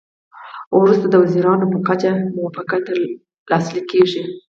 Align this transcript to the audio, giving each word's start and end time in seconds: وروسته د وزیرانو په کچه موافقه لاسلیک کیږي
وروسته 0.79 1.05
د 1.09 1.15
وزیرانو 1.23 1.65
په 1.73 1.79
کچه 1.87 2.09
موافقه 2.35 2.75
لاسلیک 3.49 3.85
کیږي 3.91 4.23